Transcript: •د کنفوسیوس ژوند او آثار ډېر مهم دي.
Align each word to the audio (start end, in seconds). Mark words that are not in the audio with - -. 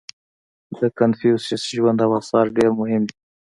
•د 0.77 0.79
کنفوسیوس 0.97 1.63
ژوند 1.75 1.99
او 2.05 2.11
آثار 2.19 2.45
ډېر 2.57 2.69
مهم 2.79 3.01
دي. 3.09 3.15